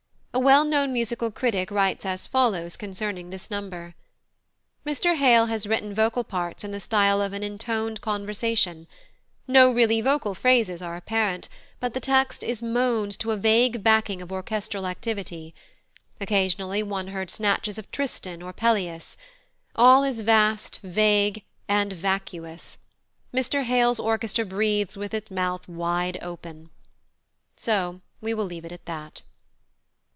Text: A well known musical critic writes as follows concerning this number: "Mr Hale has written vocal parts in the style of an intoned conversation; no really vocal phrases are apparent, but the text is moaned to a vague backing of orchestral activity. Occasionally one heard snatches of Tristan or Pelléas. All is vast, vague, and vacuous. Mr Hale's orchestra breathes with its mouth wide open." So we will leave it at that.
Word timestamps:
A 0.33 0.39
well 0.43 0.63
known 0.63 0.93
musical 0.93 1.29
critic 1.29 1.69
writes 1.69 2.05
as 2.05 2.25
follows 2.25 2.77
concerning 2.77 3.29
this 3.29 3.51
number: 3.51 3.95
"Mr 4.85 5.15
Hale 5.15 5.47
has 5.47 5.67
written 5.67 5.93
vocal 5.93 6.23
parts 6.23 6.63
in 6.63 6.71
the 6.71 6.79
style 6.79 7.21
of 7.21 7.33
an 7.33 7.43
intoned 7.43 7.99
conversation; 7.99 8.87
no 9.45 9.69
really 9.71 9.99
vocal 9.99 10.33
phrases 10.33 10.81
are 10.81 10.95
apparent, 10.95 11.49
but 11.81 11.93
the 11.93 11.99
text 11.99 12.43
is 12.43 12.63
moaned 12.63 13.19
to 13.19 13.31
a 13.31 13.37
vague 13.37 13.83
backing 13.83 14.21
of 14.21 14.31
orchestral 14.31 14.87
activity. 14.87 15.53
Occasionally 16.21 16.81
one 16.81 17.07
heard 17.09 17.29
snatches 17.29 17.77
of 17.77 17.91
Tristan 17.91 18.41
or 18.41 18.53
Pelléas. 18.53 19.17
All 19.75 20.05
is 20.05 20.21
vast, 20.21 20.79
vague, 20.79 21.43
and 21.67 21.91
vacuous. 21.91 22.77
Mr 23.33 23.63
Hale's 23.63 23.99
orchestra 23.99 24.45
breathes 24.45 24.95
with 24.95 25.13
its 25.13 25.29
mouth 25.29 25.67
wide 25.67 26.17
open." 26.21 26.69
So 27.57 27.99
we 28.21 28.33
will 28.33 28.45
leave 28.45 28.63
it 28.65 28.71
at 28.71 28.85
that. 28.85 29.23